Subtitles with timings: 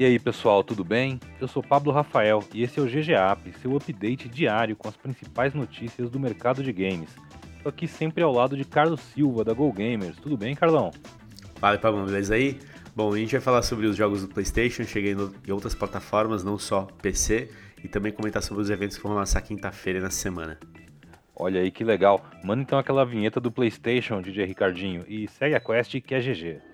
[0.00, 1.20] E aí pessoal, tudo bem?
[1.38, 5.52] Eu sou Pablo Rafael e esse é o GGAP, seu update diário com as principais
[5.52, 7.10] notícias do mercado de games.
[7.62, 10.16] Tô aqui sempre ao lado de Carlos Silva da Go Gamers.
[10.16, 10.90] Tudo bem, Carlão?
[11.56, 12.58] Fala Pablo, beleza aí?
[12.96, 16.56] Bom, a gente vai falar sobre os jogos do PlayStation, cheguei em outras plataformas, não
[16.56, 17.50] só PC,
[17.84, 20.58] e também comentar sobre os eventos que vão lançar quinta-feira na semana.
[21.36, 22.24] Olha aí que legal.
[22.42, 26.69] Manda então aquela vinheta do PlayStation, DJ Ricardinho, e segue a quest que é GG.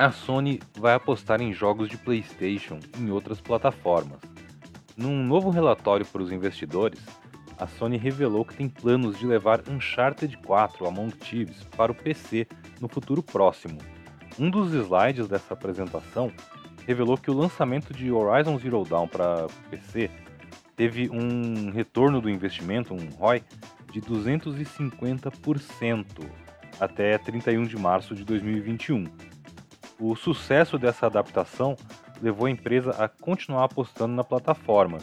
[0.00, 4.18] A Sony vai apostar em jogos de PlayStation em outras plataformas.
[4.96, 6.98] Num novo relatório para os investidores,
[7.58, 12.46] a Sony revelou que tem planos de levar Uncharted 4 Among Thieves para o PC
[12.80, 13.76] no futuro próximo.
[14.38, 16.32] Um dos slides dessa apresentação
[16.86, 20.10] revelou que o lançamento de Horizon Zero Dawn para PC
[20.76, 23.42] teve um retorno do investimento, um ROI,
[23.92, 26.06] de 250%
[26.80, 29.04] até 31 de março de 2021
[30.00, 31.76] o sucesso dessa adaptação
[32.22, 34.98] levou a empresa a continuar apostando na plataforma,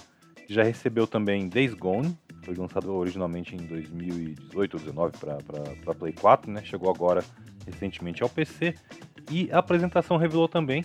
[0.46, 5.14] que já recebeu também Days Gone, foi lançado originalmente em 2018 ou 2019
[5.84, 6.64] para Play 4, né?
[6.64, 7.24] chegou agora
[7.66, 8.74] recentemente ao PC,
[9.30, 10.84] e a apresentação revelou também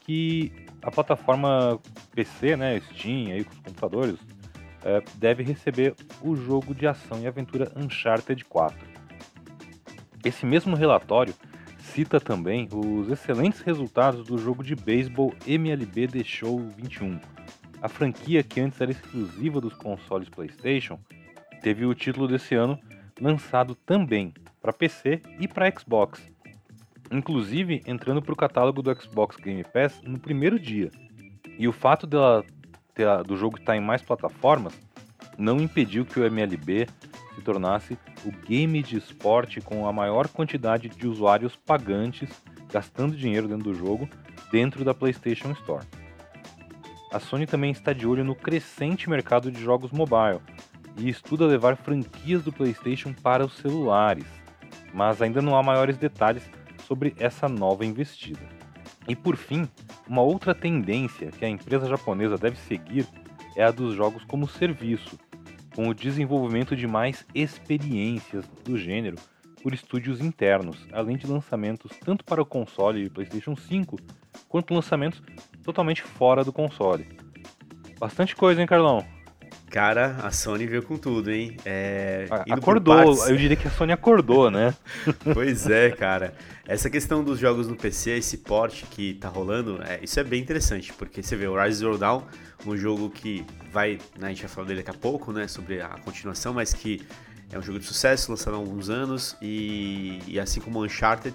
[0.00, 1.80] que a plataforma
[2.14, 4.18] PC, né, Steam, aí, com os computadores,
[4.84, 8.76] é, deve receber o jogo de ação e aventura Uncharted 4.
[10.24, 11.34] Esse mesmo relatório
[11.92, 17.20] cita também os excelentes resultados do jogo de beisebol MLB The Show 21.
[17.82, 20.98] A franquia que antes era exclusiva dos consoles PlayStation
[21.60, 22.78] teve o título desse ano
[23.20, 26.22] lançado também para PC e para Xbox,
[27.10, 30.90] inclusive entrando para o catálogo do Xbox Game Pass no primeiro dia.
[31.58, 32.42] E o fato dela
[32.94, 34.80] ter, do jogo estar em mais plataformas
[35.36, 36.86] não impediu que o MLB
[37.34, 42.28] se tornasse o game de esporte com a maior quantidade de usuários pagantes
[42.72, 44.08] gastando dinheiro dentro do jogo
[44.50, 45.84] dentro da PlayStation Store.
[47.12, 50.40] A Sony também está de olho no crescente mercado de jogos mobile
[50.96, 54.26] e estuda levar franquias do PlayStation para os celulares,
[54.94, 56.50] mas ainda não há maiores detalhes
[56.86, 58.40] sobre essa nova investida.
[59.08, 59.68] E por fim,
[60.08, 63.06] uma outra tendência que a empresa japonesa deve seguir
[63.56, 65.18] é a dos jogos como serviço,
[65.74, 69.16] com o desenvolvimento de mais experiências do gênero
[69.62, 73.96] por estúdios internos, além de lançamentos tanto para o console PlayStation 5
[74.48, 75.22] quanto lançamentos
[75.62, 77.06] totalmente fora do console.
[77.98, 79.04] Bastante coisa, hein, Carlão?
[79.72, 81.56] Cara, a Sony veio com tudo, hein?
[81.64, 84.74] É, acordou, eu diria que a Sony acordou, né?
[85.32, 86.34] pois é, cara.
[86.68, 90.42] Essa questão dos jogos no PC, esse porte que tá rolando, é, isso é bem
[90.42, 92.20] interessante, porque você vê o Rise Zero Dawn,
[92.66, 95.80] um jogo que vai, né, a gente vai falar dele daqui a pouco, né, sobre
[95.80, 97.00] a continuação, mas que
[97.50, 101.34] é um jogo de sucesso, lançado há alguns anos, e, e assim como o Uncharted,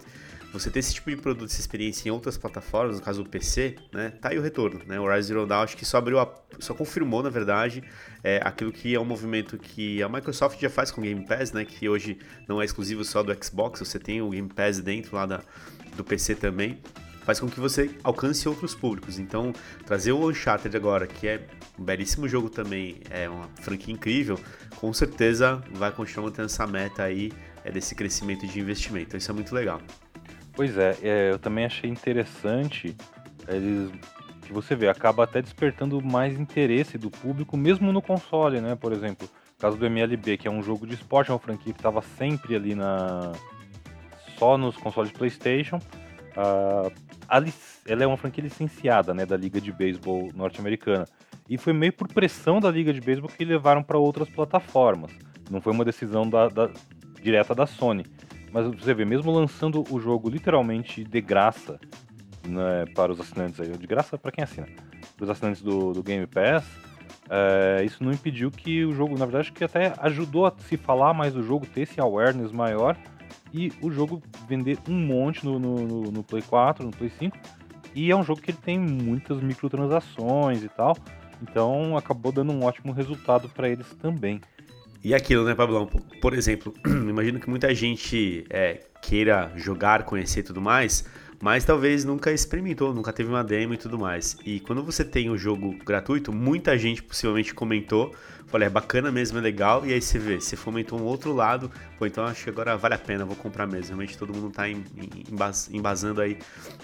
[0.58, 3.76] você ter esse tipo de produto, essa experiência em outras plataformas, no caso do PC,
[3.94, 5.00] né, tá aí o retorno, né?
[5.00, 7.84] O Rise Zero Dawn acho que só abriu, a, só confirmou, na verdade,
[8.24, 11.52] é, aquilo que é um movimento que a Microsoft já faz com o Game Pass,
[11.52, 11.66] né?
[11.66, 15.26] Que hoje não é exclusivo só do Xbox, você tem o Game Pass dentro lá
[15.26, 15.42] da,
[15.96, 16.80] do PC também
[17.28, 19.20] faz com que você alcance outros públicos.
[19.20, 19.52] Então,
[19.86, 21.46] trazer o Uncharted agora, que é
[21.78, 24.40] um belíssimo jogo também, é uma franquia incrível,
[24.78, 27.34] com certeza vai continuar mantendo essa meta aí
[27.66, 29.08] é, desse crescimento de investimento.
[29.08, 29.82] Então, isso é muito legal.
[30.58, 32.98] Pois é, é, eu também achei interessante
[33.48, 33.92] eles
[34.42, 38.76] que você vê, acaba até despertando mais interesse do público, mesmo no console, né?
[38.76, 39.30] Por exemplo,
[39.60, 42.56] caso do MLB, que é um jogo de esporte, é uma franquia que estava sempre
[42.56, 43.34] ali na
[44.40, 45.78] só nos consoles PlayStation.
[45.78, 46.92] Uh,
[47.86, 51.06] ela é uma franquia licenciada, né, da Liga de Beisebol norte-americana.
[51.48, 55.12] E foi meio por pressão da Liga de Beisebol que levaram para outras plataformas.
[55.52, 56.72] Não foi uma decisão da, da
[57.22, 58.06] direta da Sony.
[58.52, 61.80] Mas você vê, mesmo lançando o jogo literalmente de graça
[62.48, 64.68] né, para os assinantes aí, de graça para quem assina,
[65.16, 66.66] para os assinantes do, do Game Pass,
[67.30, 71.14] é, isso não impediu que o jogo, na verdade, que até ajudou a se falar
[71.14, 72.98] mais do jogo, ter esse awareness maior
[73.54, 77.38] e o jogo vender um monte no, no, no Play 4, no Play 5.
[77.94, 80.96] E é um jogo que ele tem muitas microtransações e tal,
[81.42, 84.40] então acabou dando um ótimo resultado para eles também.
[85.04, 85.88] E aquilo, né, Pablão?
[86.22, 91.06] Por exemplo, imagino que muita gente é, queira jogar, conhecer e tudo mais,
[91.40, 94.38] mas talvez nunca experimentou, nunca teve uma demo e tudo mais.
[94.44, 98.14] E quando você tem o jogo gratuito, muita gente possivelmente comentou,
[98.48, 101.72] falei, é bacana mesmo, é legal, e aí você vê, você fomentou um outro lado,
[101.98, 103.90] pô, então acho que agora vale a pena, vou comprar mesmo.
[103.90, 104.64] Realmente todo mundo tá
[105.72, 106.38] embasando aí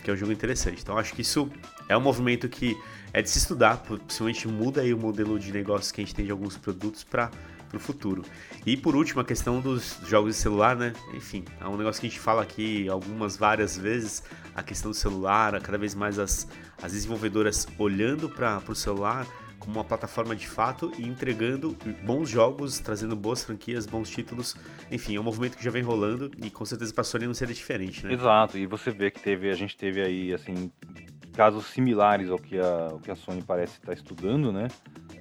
[0.04, 0.82] que é um jogo interessante.
[0.82, 1.50] Então acho que isso
[1.90, 2.78] é um movimento que
[3.12, 6.26] é de se estudar, possivelmente muda aí o modelo de negócio que a gente tem
[6.26, 7.32] de alguns produtos para
[7.76, 8.24] o futuro.
[8.66, 10.94] E por último, a questão dos jogos de celular, né?
[11.14, 14.24] Enfim, é um negócio que a gente fala aqui algumas várias vezes,
[14.56, 16.48] a questão do celular, cada vez mais as,
[16.82, 19.26] as desenvolvedoras olhando para o celular
[19.64, 24.58] como uma plataforma de fato e entregando bons jogos, trazendo boas franquias, bons títulos.
[24.92, 27.34] Enfim, é um movimento que já vem rolando e com certeza para a Sony não
[27.34, 28.14] seria diferente, né?
[28.14, 30.70] Exato, e você vê que teve, a gente teve aí, assim,
[31.34, 34.68] casos similares ao que a, ao que a Sony parece estar estudando, né?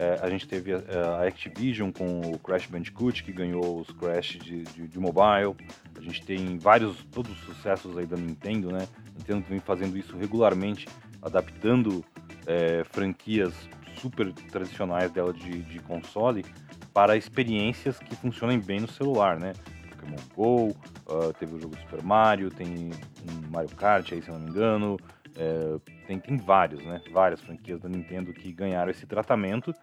[0.02, 0.78] É, a gente teve a,
[1.20, 5.54] a, Activision com o Crash Bandicoot, que ganhou os Crash de, de, de, mobile.
[5.96, 8.88] A gente tem vários, todos os sucessos aí da Nintendo, né?
[9.14, 10.88] A Nintendo vem fazendo isso regularmente,
[11.22, 12.04] adaptando
[12.48, 13.54] é, franquias
[14.00, 16.44] super tradicionais dela de, de console
[16.92, 19.52] para experiências que funcionem bem no celular, né?
[19.90, 20.68] Pokémon GO,
[21.06, 24.50] uh, teve o jogo Super Mario, tem um Mario Kart aí, se eu não me
[24.50, 24.98] engano,
[25.36, 27.00] é, tem, tem vários, né?
[27.12, 29.74] Várias franquias da Nintendo que ganharam esse tratamento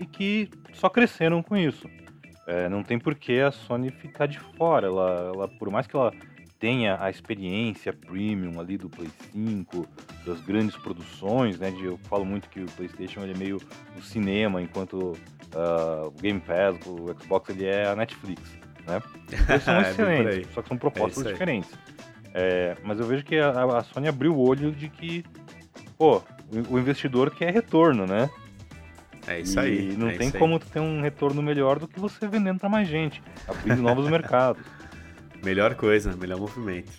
[0.00, 1.88] e que só cresceram com isso.
[2.46, 4.86] É, não tem por que a Sony ficar de fora.
[4.86, 6.12] Ela, ela, por mais que ela
[6.58, 9.86] tenha a experiência premium ali do Play 5,
[10.24, 11.70] das grandes produções, né?
[11.70, 13.60] De, eu falo muito que o PlayStation ele é meio
[13.96, 18.42] o cinema, enquanto uh, o Game Pass, o Xbox ele é a Netflix,
[18.86, 19.02] né?
[19.48, 21.70] Eles são é, excelentes, só que são propostas é diferentes.
[22.38, 25.24] É, mas eu vejo que a, a, Sony abriu o olho de que,
[25.96, 26.20] pô,
[26.68, 28.28] o, investidor quer retorno, né?
[29.26, 29.92] É isso e aí.
[29.92, 32.86] E não é tem como ter um retorno melhor do que você vendendo para mais
[32.86, 34.62] gente, abrindo novos mercados.
[35.42, 36.90] Melhor coisa, melhor movimento.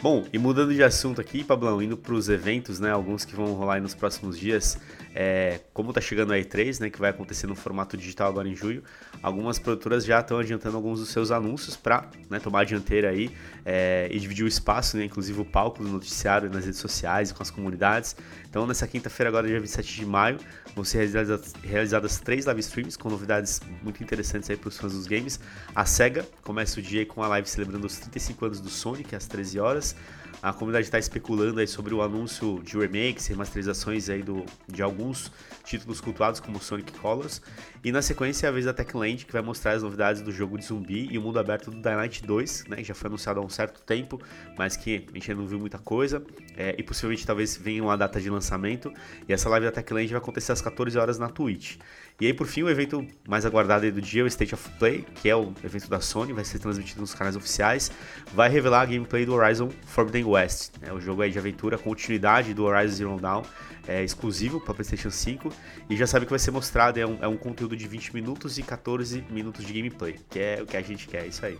[0.00, 3.52] Bom, e mudando de assunto aqui, Pablão, indo para os eventos, né, alguns que vão
[3.52, 4.78] rolar nos próximos dias,
[5.20, 8.54] é, como tá chegando a E3, né, que vai acontecer no formato digital agora em
[8.54, 8.84] julho,
[9.20, 13.28] algumas produtoras já estão adiantando alguns dos seus anúncios para né, tomar a dianteira aí
[13.66, 17.42] é, e dividir o espaço, né, inclusive o palco do noticiário nas redes sociais com
[17.42, 18.14] as comunidades.
[18.48, 20.38] Então, nessa quinta-feira, agora dia 27 de maio,
[20.72, 24.92] vão ser realizadas, realizadas três live streams com novidades muito interessantes aí para os fãs
[24.92, 25.40] dos games.
[25.74, 29.26] A SEGA começa o dia com a live celebrando os 35 anos do Sonic, às
[29.26, 29.96] 13 horas.
[30.40, 35.32] A comunidade está especulando aí sobre o anúncio de remakes, remasterizações aí do, de alguns
[35.64, 37.42] títulos cultuados como Sonic Colors.
[37.82, 40.56] E na sequência é a vez da Techland, que vai mostrar as novidades do jogo
[40.56, 43.44] de zumbi e o mundo aberto do Dying 2, né, que já foi anunciado há
[43.44, 44.20] um certo tempo,
[44.56, 46.22] mas que a gente ainda não viu muita coisa.
[46.56, 48.92] É, e possivelmente talvez venha uma data de lançamento.
[49.28, 51.76] E essa live da Techland vai acontecer às 14 horas na Twitch.
[52.20, 55.28] E aí, por fim, o evento mais aguardado do dia, o State of Play, que
[55.28, 57.92] é o evento da Sony, vai ser transmitido nos canais oficiais,
[58.34, 60.72] vai revelar a gameplay do Horizon Forbidden West.
[60.82, 63.42] É o jogo aí de aventura, continuidade do Horizon Zero Dawn,
[63.86, 65.48] é exclusivo para PlayStation 5
[65.88, 68.58] e já sabe que vai ser mostrado, é um, é um, conteúdo de 20 minutos
[68.58, 71.56] e 14 minutos de gameplay, que é o que a gente quer, é isso aí.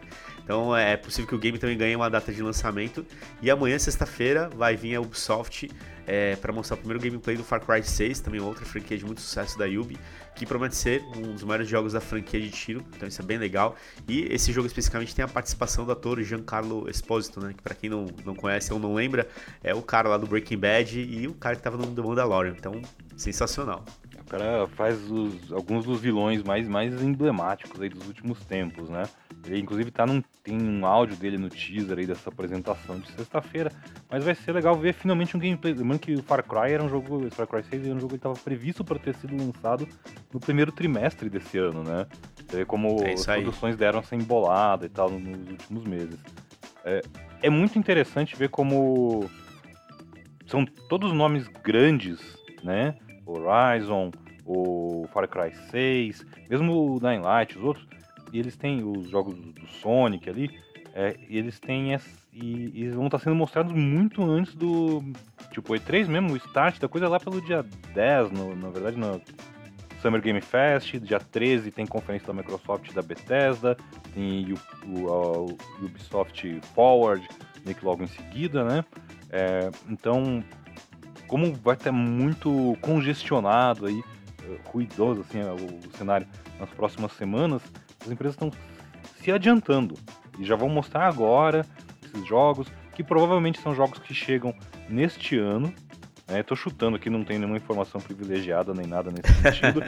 [0.48, 3.04] Então é possível que o game também ganhe uma data de lançamento
[3.42, 5.70] e amanhã, sexta-feira, vai vir a Ubisoft
[6.06, 9.20] é, para mostrar o primeiro gameplay do Far Cry 6, também outra franquia de muito
[9.20, 9.98] sucesso da Ubi,
[10.34, 13.36] que promete ser um dos maiores jogos da franquia de tiro, então isso é bem
[13.36, 13.76] legal.
[14.08, 17.90] E esse jogo especificamente tem a participação do ator Giancarlo Esposito, né, que para quem
[17.90, 19.28] não, não conhece ou não lembra,
[19.62, 22.54] é o cara lá do Breaking Bad e o cara que estava no The Mandalorian,
[22.58, 22.80] então
[23.18, 23.84] sensacional.
[24.18, 29.04] O cara faz os, alguns dos vilões mais, mais emblemáticos aí dos últimos tempos, né?
[29.48, 33.72] Ele inclusive tá num, tem um áudio dele no teaser aí dessa apresentação de sexta-feira.
[34.10, 35.72] Mas vai ser legal ver finalmente um gameplay.
[35.72, 37.26] Lembrando que o Far Cry era um jogo.
[37.26, 39.88] O Far Cry 6 era um jogo que estava previsto para ter sido lançado
[40.32, 42.06] no primeiro trimestre desse ano, né?
[42.46, 46.18] Você vê como é as produções deram essa embolada e tal nos últimos meses.
[46.84, 47.02] É,
[47.42, 49.28] é muito interessante ver como
[50.46, 52.20] são todos nomes grandes,
[52.62, 52.96] né?
[53.26, 54.10] Horizon,
[54.44, 57.86] o Far Cry 6, mesmo o Dying Light, os outros
[58.32, 60.50] e eles têm os jogos do Sonic ali,
[60.94, 62.00] é, eles têm e,
[62.32, 65.02] e, eles vão estar sendo mostrados muito antes do
[65.52, 69.20] tipo E3 mesmo, o start da coisa lá pelo dia 10, no, na verdade no
[70.00, 73.76] Summer Game Fest, dia 13 tem conferência da Microsoft e da Bethesda,
[74.14, 77.26] tem o, o, o Ubisoft Forward,
[77.64, 78.84] meio que logo em seguida, né?
[79.30, 80.42] É, então,
[81.26, 84.02] como vai estar muito congestionado aí,
[84.64, 86.26] ruidoso assim, o cenário
[86.58, 87.62] nas próximas semanas,
[88.08, 88.50] as empresas estão
[89.22, 89.94] se adiantando
[90.38, 91.64] e já vão mostrar agora
[92.04, 94.54] esses jogos, que provavelmente são jogos que chegam
[94.88, 95.72] neste ano.
[96.28, 96.62] Estou né?
[96.62, 99.82] chutando aqui, não tem nenhuma informação privilegiada nem nada nesse sentido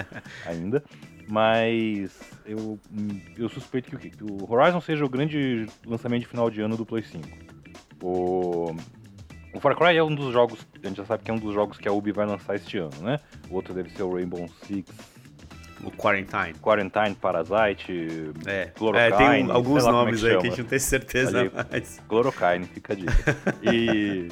[0.47, 0.83] ainda.
[1.29, 2.79] Mas eu,
[3.37, 6.87] eu suspeito que, que o Horizon seja o grande lançamento de final de ano do
[6.87, 7.29] Play 5.
[8.03, 8.75] O,
[9.55, 11.55] O Far Cry é um dos jogos, a gente já sabe que é um dos
[11.55, 13.21] jogos que a Ubi vai lançar este ano, né?
[13.49, 15.20] O outro deve ser o Rainbow Six.
[15.83, 16.55] O Quarantine.
[16.61, 20.69] Quarantine, Parasite, É, Chloroquine, é tem um- alguns é nomes aí que a gente não
[20.69, 21.51] tem certeza, Ali.
[21.71, 22.03] mas...
[22.09, 23.13] Chloroquine, fica a dica.
[23.63, 24.29] E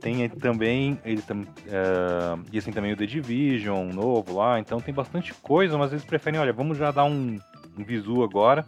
[0.00, 4.80] tem aí também, eles tam, eh, e assim também o The Division novo lá, então
[4.80, 7.38] tem bastante coisa, mas eles preferem, olha, vamos já dar um,
[7.78, 8.64] um visu agora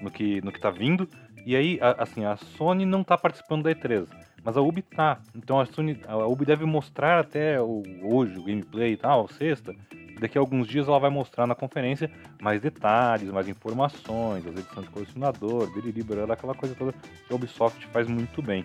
[0.00, 1.08] no que, no que tá vindo.
[1.46, 4.06] E aí, a- assim, a Sony não tá participando da E3,
[4.44, 5.18] mas a Ubi tá.
[5.34, 9.74] Então a Sony, a Ubi deve mostrar até o, hoje o gameplay e tal, sexta.
[10.20, 12.10] Daqui a alguns dias ela vai mostrar na conferência
[12.40, 15.68] mais detalhes, mais informações, as edições de colecionador,
[16.04, 18.64] barará, aquela coisa toda que a Ubisoft faz muito bem.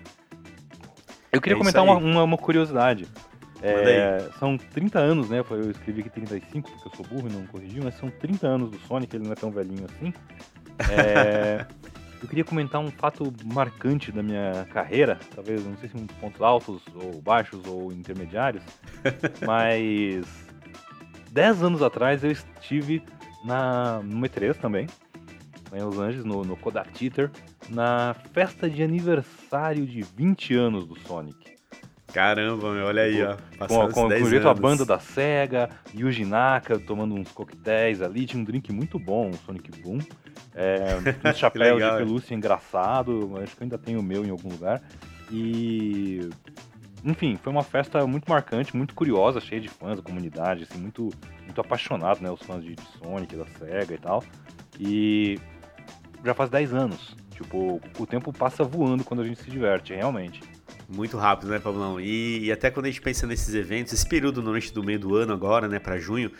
[1.31, 3.07] Eu queria É comentar uma, uma, uma curiosidade.
[3.61, 5.43] É, são 30 anos, né?
[5.49, 8.71] Eu escrevi aqui 35 porque eu sou burro e não corrigi, mas são 30 anos
[8.71, 10.13] do Sonic, ele não é tão velhinho assim.
[10.89, 11.65] É,
[12.21, 16.41] eu queria comentar um fato marcante da minha carreira, talvez, não sei se dos pontos
[16.41, 18.63] altos ou baixos ou intermediários,
[19.45, 20.25] mas
[21.31, 23.01] 10 anos atrás eu estive
[23.43, 24.87] na, no E3 também,
[25.73, 27.31] em Los Angeles, no, no Kodak Theater,
[27.69, 31.58] na festa de aniversário de 20 anos do Sonic.
[32.13, 33.35] Caramba, meu, olha aí, ó.
[33.67, 34.61] Com, com, os 10 com jeito a anos.
[34.61, 39.33] banda da SEGA, Yuji Naka tomando uns coquetéis ali, tinha um drink muito bom, um
[39.33, 39.99] Sonic Boom.
[40.55, 40.97] É,
[41.29, 42.05] um chapéu de legal, hein?
[42.05, 44.81] pelúcia engraçado, acho que eu ainda tenho o meu em algum lugar.
[45.31, 46.29] E.
[47.03, 51.09] Enfim, foi uma festa muito marcante, muito curiosa, cheia de fãs, comunidade, assim, muito,
[51.45, 52.29] muito apaixonado, né?
[52.29, 54.23] Os fãs de, de Sonic, da SEGA e tal.
[54.77, 55.39] E
[56.25, 57.15] já faz 10 anos.
[57.31, 60.41] Tipo, o tempo passa voando quando a gente se diverte, realmente.
[60.91, 61.99] Muito rápido, né, Pablão?
[62.01, 65.15] E, e até quando a gente pensa nesses eventos, esse período normalmente do meio do
[65.15, 66.31] ano agora, né, para junho,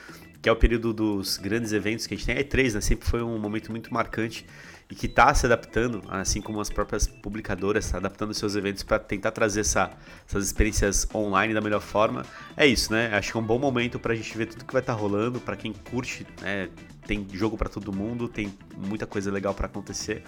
[0.42, 3.08] que é o período dos grandes eventos que a gente tem, a E3, né, sempre
[3.08, 4.44] foi um momento muito marcante
[4.90, 8.98] e que está se adaptando, assim como as próprias publicadoras, tá adaptando seus eventos para
[8.98, 9.92] tentar trazer essa-
[10.28, 12.26] essas experiências online da melhor forma.
[12.58, 13.14] É isso, né?
[13.16, 15.40] Acho que é um bom momento para a gente ver tudo que vai estar rolando,
[15.40, 16.70] para quem curte, né?
[17.06, 20.24] Tem jogo para todo mundo, tem muita coisa legal para acontecer.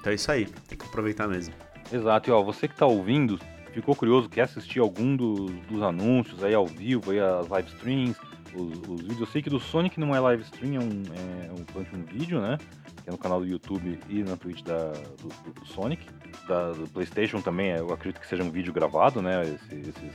[0.00, 1.52] Então é isso aí, tem que aproveitar mesmo.
[1.92, 3.38] Exato, e ó, você que tá ouvindo,
[3.80, 5.50] ficou curioso, quer assistir algum dos,
[5.82, 8.16] anúncios aí ao vivo, aí as live streams,
[8.54, 9.20] os, os vídeos.
[9.20, 12.40] Eu sei que do Sonic não é live stream, é um, é um, um vídeo,
[12.40, 12.58] né?
[13.02, 16.04] Que é no canal do YouTube e na Twitch da, do, do- do Sonic.
[16.48, 19.42] Da, do Playstation também, eu acredito que seja um vídeo gravado, né?
[19.42, 20.12] Esse- esses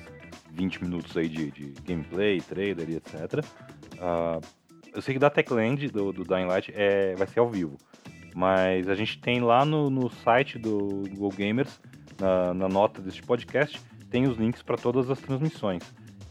[0.51, 3.45] 20 minutos aí de, de gameplay, trailer e etc.
[3.99, 4.39] Ah,
[4.93, 7.77] eu sei que da Techland, do, do Dying Light, é, vai ser ao vivo.
[8.35, 11.79] Mas a gente tem lá no, no site do Google Gamers,
[12.21, 15.81] na, na nota deste podcast, tem os links para todas as transmissões.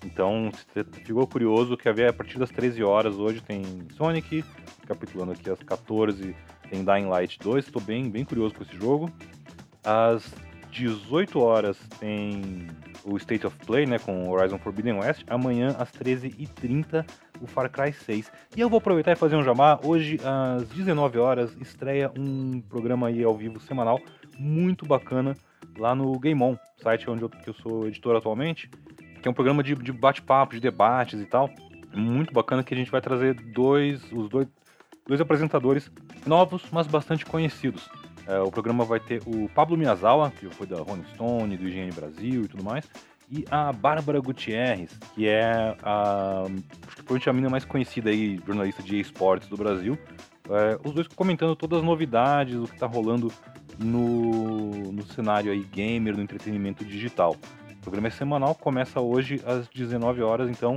[0.04, 3.62] Então, se você ficou curioso, quer ver a partir das 13 horas hoje tem
[3.96, 4.44] Sonic,
[4.86, 6.34] capitulando aqui às 14
[6.70, 9.10] tem Dying Light 2, estou bem, bem curioso com esse jogo.
[9.84, 10.32] Às
[10.70, 12.68] 18 horas tem
[13.04, 15.24] o State of Play, né, com Horizon Forbidden West.
[15.26, 17.04] Amanhã, às 13h30,
[17.40, 18.30] o Far Cry 6.
[18.56, 19.80] E eu vou aproveitar e fazer um jamá.
[19.82, 24.00] Hoje, às 19 horas, estreia um programa aí ao vivo semanal
[24.38, 25.34] muito bacana
[25.80, 28.70] lá no Game On, site onde eu, que eu sou editor atualmente,
[29.20, 31.50] que é um programa de, de bate-papo, de debates e tal.
[31.92, 34.46] Muito bacana que a gente vai trazer dois, os dois,
[35.06, 35.90] dois apresentadores
[36.26, 37.88] novos, mas bastante conhecidos.
[38.26, 41.90] É, o programa vai ter o Pablo Miyazawa, que foi da Rolling Stone, do IGN
[41.92, 42.88] Brasil e tudo mais,
[43.30, 46.44] e a Bárbara Gutierrez, que é a,
[46.94, 49.98] provavelmente a mina mais conhecida aí, jornalista de esportes do Brasil.
[50.48, 53.32] É, os dois comentando todas as novidades, o que está rolando
[53.82, 57.36] no, no cenário aí gamer, no entretenimento digital.
[57.70, 60.76] O programa é semanal, começa hoje às 19 horas, então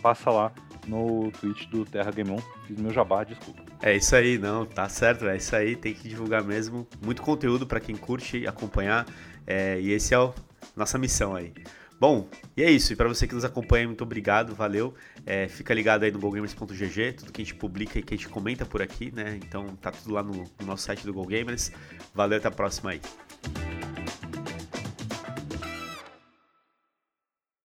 [0.00, 0.52] passa lá
[0.86, 2.38] no Twitch do Terra Game On.
[2.66, 3.62] Fiz meu jabá, desculpa.
[3.82, 6.86] É isso aí, não, tá certo, é isso aí, tem que divulgar mesmo.
[7.04, 9.04] Muito conteúdo para quem curte acompanhar,
[9.46, 10.32] é, e esse é a
[10.76, 11.52] nossa missão aí.
[12.00, 14.94] Bom, e é isso, e para você que nos acompanha, muito obrigado, valeu.
[15.24, 18.28] É, fica ligado aí no GoGamers.gg, tudo que a gente publica e que a gente
[18.28, 19.38] comenta por aqui, né?
[19.42, 21.72] Então tá tudo lá no, no nosso site do GoGamers.
[22.12, 23.00] Valeu, até a próxima aí.